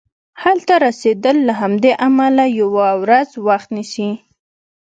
[0.43, 4.09] هلته رسیدل له همدې امله یوه ورځ وخت نیسي.